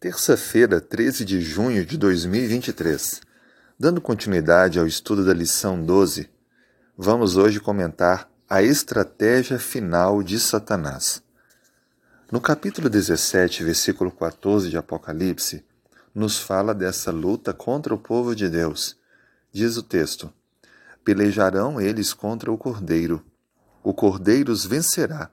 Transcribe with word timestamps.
Terça-feira, 0.00 0.80
13 0.80 1.26
de 1.26 1.42
junho 1.42 1.84
de 1.84 1.98
2023. 1.98 3.20
Dando 3.78 4.00
continuidade 4.00 4.78
ao 4.78 4.86
estudo 4.86 5.26
da 5.26 5.34
lição 5.34 5.84
12, 5.84 6.30
vamos 6.96 7.36
hoje 7.36 7.60
comentar 7.60 8.26
a 8.48 8.62
estratégia 8.62 9.58
final 9.58 10.22
de 10.22 10.40
Satanás. 10.40 11.22
No 12.32 12.40
capítulo 12.40 12.88
17, 12.88 13.62
versículo 13.62 14.10
14 14.10 14.70
de 14.70 14.78
Apocalipse, 14.78 15.62
nos 16.14 16.38
fala 16.38 16.74
dessa 16.74 17.10
luta 17.10 17.52
contra 17.52 17.94
o 17.94 17.98
povo 17.98 18.34
de 18.34 18.48
Deus. 18.48 18.96
Diz 19.52 19.76
o 19.76 19.82
texto: 19.82 20.32
Pelejarão 21.04 21.78
eles 21.78 22.14
contra 22.14 22.50
o 22.50 22.56
Cordeiro. 22.56 23.22
O 23.84 23.92
Cordeiro 23.92 24.50
os 24.50 24.64
vencerá, 24.64 25.30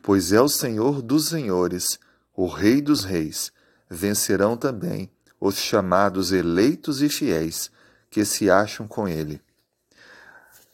pois 0.00 0.32
é 0.32 0.40
o 0.40 0.48
Senhor 0.48 1.02
dos 1.02 1.26
senhores, 1.26 1.98
o 2.36 2.46
Rei 2.46 2.80
dos 2.80 3.02
reis 3.02 3.50
vencerão 3.88 4.56
também 4.56 5.10
os 5.40 5.56
chamados 5.56 6.32
eleitos 6.32 7.02
e 7.02 7.08
fiéis 7.08 7.70
que 8.10 8.24
se 8.24 8.50
acham 8.50 8.86
com 8.88 9.06
ele. 9.06 9.40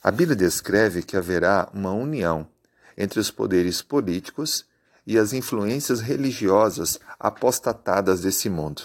A 0.03 0.11
Bíblia 0.11 0.37
descreve 0.37 1.03
que 1.03 1.17
haverá 1.17 1.69
uma 1.73 1.93
união 1.93 2.47
entre 2.97 3.21
os 3.21 3.31
poderes 3.31 3.83
políticos 3.83 4.65
e 5.07 5.19
as 5.19 5.33
influências 5.33 6.01
religiosas 6.01 6.99
apostatadas 7.19 8.21
desse 8.21 8.49
mundo. 8.49 8.83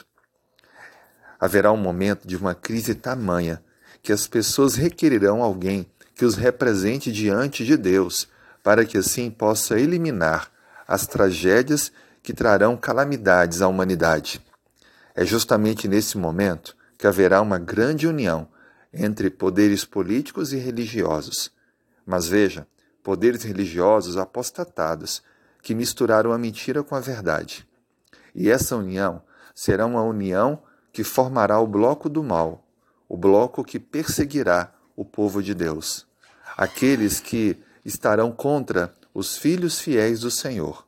Haverá 1.40 1.72
um 1.72 1.78
momento 1.78 2.28
de 2.28 2.36
uma 2.36 2.56
crise 2.56 2.96
tamanha 2.96 3.64
que 4.02 4.12
as 4.12 4.28
pessoas 4.28 4.76
requerirão 4.76 5.44
alguém 5.44 5.86
que 6.16 6.26
os 6.26 6.36
represente 6.36 7.12
diante 7.12 7.64
de 7.64 7.78
Deus, 7.78 8.28
para 8.64 8.86
que 8.86 8.98
assim 8.98 9.30
possa 9.30 9.80
eliminar 9.80 10.52
as 10.88 11.06
tragédias 11.06 11.92
que 12.28 12.34
trarão 12.34 12.76
calamidades 12.76 13.62
à 13.62 13.70
humanidade. 13.70 14.46
É 15.16 15.24
justamente 15.24 15.88
nesse 15.88 16.18
momento 16.18 16.76
que 16.98 17.08
haverá 17.08 17.42
uma 17.42 17.58
grande 17.58 18.06
união 18.06 18.50
entre 18.94 19.30
poderes 19.30 19.86
políticos 19.86 20.52
e 20.52 20.58
religiosos. 20.58 21.50
Mas 22.06 22.28
veja, 22.28 22.68
poderes 23.02 23.44
religiosos 23.44 24.18
apostatados 24.18 25.24
que 25.62 25.74
misturaram 25.74 26.34
a 26.34 26.38
mentira 26.38 26.84
com 26.84 26.96
a 26.96 27.00
verdade. 27.00 27.66
E 28.36 28.52
essa 28.52 28.76
união 28.76 29.22
será 29.56 29.86
uma 29.86 30.04
união 30.04 30.62
que 30.92 31.06
formará 31.06 31.58
o 31.62 31.66
bloco 31.66 32.10
do 32.10 32.22
mal, 32.22 32.68
o 33.08 33.16
bloco 33.16 33.64
que 33.64 33.80
perseguirá 33.80 34.74
o 34.98 35.06
povo 35.06 35.42
de 35.42 35.54
Deus, 35.54 36.06
aqueles 36.58 37.22
que 37.22 37.58
estarão 37.86 38.34
contra 38.34 38.94
os 39.14 39.38
filhos 39.38 39.80
fiéis 39.80 40.20
do 40.20 40.30
Senhor. 40.30 40.87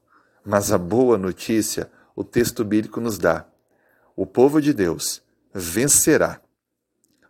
Mas 0.50 0.72
a 0.72 0.80
boa 0.80 1.16
notícia 1.16 1.92
o 2.16 2.23
texto 2.23 2.66
bíblico 2.66 3.00
nos 3.00 3.19
dá: 3.19 3.45
o 4.16 4.25
povo 4.25 4.59
de 4.59 4.73
Deus 4.73 5.22
vencerá, 5.53 6.42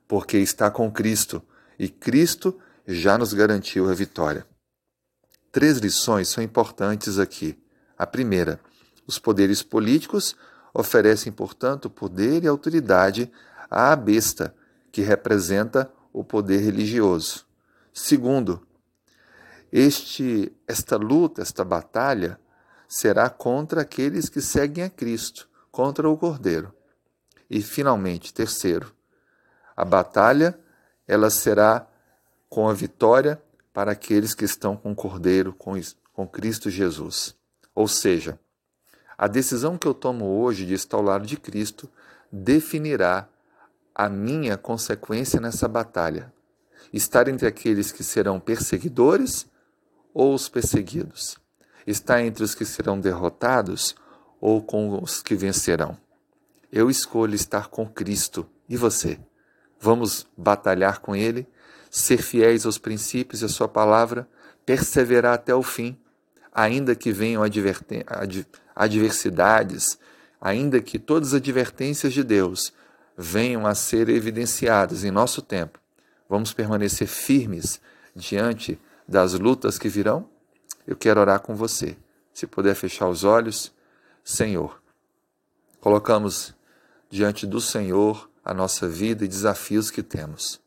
porque 0.07 0.37
está 0.37 0.71
com 0.71 0.89
Cristo 0.89 1.43
e 1.77 1.89
Cristo 1.89 2.57
já 2.87 3.17
nos 3.17 3.33
garantiu 3.33 3.89
a 3.89 3.93
vitória. 3.93 4.47
Três 5.51 5.79
lições 5.79 6.29
são 6.29 6.41
importantes 6.41 7.19
aqui. 7.19 7.61
A 7.97 8.07
primeira, 8.07 8.57
os 9.05 9.19
poderes 9.19 9.61
políticos 9.61 10.33
oferecem, 10.73 11.29
portanto, 11.29 11.89
poder 11.89 12.45
e 12.45 12.47
autoridade 12.47 13.29
à 13.69 13.93
besta, 13.97 14.55
que 14.93 15.01
representa 15.01 15.91
o 16.13 16.23
poder 16.23 16.59
religioso. 16.59 17.45
Segundo, 17.91 18.65
este, 19.73 20.53
esta 20.65 20.95
luta, 20.95 21.41
esta 21.41 21.65
batalha, 21.65 22.39
será 22.89 23.29
contra 23.29 23.81
aqueles 23.81 24.29
que 24.29 24.41
seguem 24.41 24.83
a 24.83 24.89
Cristo, 24.89 25.47
contra 25.71 26.09
o 26.09 26.17
Cordeiro. 26.17 26.73
E 27.47 27.61
finalmente, 27.61 28.33
terceiro, 28.33 28.91
a 29.77 29.85
batalha 29.85 30.59
ela 31.07 31.29
será 31.29 31.87
com 32.49 32.67
a 32.67 32.73
vitória 32.73 33.39
para 33.71 33.91
aqueles 33.91 34.33
que 34.33 34.43
estão 34.43 34.75
com 34.75 34.91
o 34.91 34.95
Cordeiro, 34.95 35.53
com, 35.53 35.79
com 36.13 36.27
Cristo 36.27 36.71
Jesus. 36.71 37.35
Ou 37.75 37.87
seja, 37.87 38.39
a 39.15 39.27
decisão 39.27 39.77
que 39.77 39.87
eu 39.87 39.93
tomo 39.93 40.25
hoje 40.25 40.65
de 40.65 40.73
estar 40.73 40.97
ao 40.97 41.03
lado 41.03 41.27
de 41.27 41.37
Cristo 41.37 41.87
definirá 42.31 43.29
a 43.93 44.09
minha 44.09 44.57
consequência 44.57 45.39
nessa 45.39 45.67
batalha. 45.67 46.33
Estar 46.91 47.27
entre 47.27 47.47
aqueles 47.47 47.91
que 47.91 48.03
serão 48.03 48.39
perseguidores 48.39 49.45
ou 50.11 50.33
os 50.33 50.49
perseguidos 50.49 51.37
está 51.85 52.21
entre 52.23 52.43
os 52.43 52.53
que 52.53 52.65
serão 52.65 52.99
derrotados 52.99 53.95
ou 54.39 54.61
com 54.61 55.01
os 55.01 55.21
que 55.21 55.35
vencerão? 55.35 55.97
Eu 56.71 56.89
escolho 56.89 57.35
estar 57.35 57.67
com 57.67 57.87
Cristo. 57.87 58.47
E 58.67 58.77
você? 58.77 59.19
Vamos 59.79 60.27
batalhar 60.37 60.99
com 60.99 61.15
Ele, 61.15 61.47
ser 61.89 62.21
fiéis 62.21 62.65
aos 62.65 62.77
princípios 62.77 63.41
e 63.41 63.45
à 63.45 63.49
Sua 63.49 63.67
palavra, 63.67 64.27
perseverar 64.65 65.33
até 65.33 65.55
o 65.55 65.63
fim, 65.63 65.97
ainda 66.53 66.93
que 66.95 67.11
venham 67.11 67.41
adversidades, 68.75 69.97
ainda 70.39 70.79
que 70.81 70.99
todas 70.99 71.29
as 71.29 71.35
advertências 71.35 72.13
de 72.13 72.23
Deus 72.23 72.71
venham 73.17 73.65
a 73.65 73.73
ser 73.73 74.07
evidenciadas 74.09 75.03
em 75.03 75.11
nosso 75.11 75.41
tempo. 75.41 75.79
Vamos 76.29 76.53
permanecer 76.53 77.07
firmes 77.07 77.81
diante 78.15 78.79
das 79.07 79.33
lutas 79.33 79.79
que 79.79 79.89
virão? 79.89 80.29
Eu 80.89 80.95
quero 80.95 81.21
orar 81.21 81.39
com 81.41 81.55
você. 81.55 81.95
Se 82.33 82.47
puder 82.47 82.73
fechar 82.73 83.07
os 83.07 83.23
olhos, 83.23 83.71
Senhor, 84.23 84.81
colocamos 85.79 86.55
diante 87.11 87.45
do 87.45 87.61
Senhor 87.61 88.27
a 88.43 88.55
nossa 88.55 88.89
vida 88.89 89.23
e 89.23 89.27
desafios 89.27 89.91
que 89.91 90.01
temos. 90.01 90.59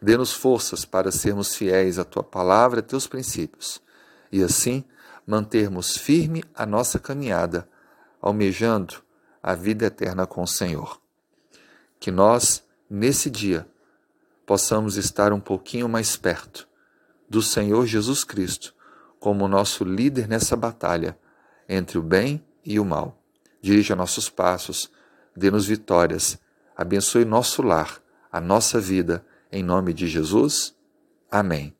Dê-nos 0.00 0.32
forças 0.32 0.84
para 0.84 1.10
sermos 1.10 1.56
fiéis 1.56 1.98
à 1.98 2.04
tua 2.04 2.22
palavra 2.22 2.78
e 2.78 2.82
teus 2.82 3.08
princípios, 3.08 3.82
e 4.30 4.40
assim 4.40 4.84
mantermos 5.26 5.96
firme 5.96 6.44
a 6.54 6.64
nossa 6.64 7.00
caminhada, 7.00 7.68
almejando 8.22 9.02
a 9.42 9.56
vida 9.56 9.86
eterna 9.86 10.28
com 10.28 10.44
o 10.44 10.46
Senhor. 10.46 11.00
Que 11.98 12.12
nós, 12.12 12.62
nesse 12.88 13.28
dia, 13.28 13.66
possamos 14.46 14.96
estar 14.96 15.32
um 15.32 15.40
pouquinho 15.40 15.88
mais 15.88 16.16
perto 16.16 16.68
do 17.28 17.42
Senhor 17.42 17.84
Jesus 17.84 18.22
Cristo 18.22 18.78
como 19.20 19.46
nosso 19.46 19.84
líder 19.84 20.26
nessa 20.26 20.56
batalha 20.56 21.16
entre 21.68 21.98
o 21.98 22.02
bem 22.02 22.42
e 22.64 22.80
o 22.80 22.84
mal. 22.84 23.22
Dirija 23.62 23.94
nossos 23.94 24.28
passos, 24.28 24.90
dê-nos 25.36 25.66
vitórias, 25.66 26.40
abençoe 26.76 27.24
nosso 27.24 27.62
lar, 27.62 28.02
a 28.32 28.40
nossa 28.40 28.80
vida, 28.80 29.24
em 29.52 29.62
nome 29.62 29.92
de 29.92 30.08
Jesus. 30.08 30.74
Amém. 31.30 31.79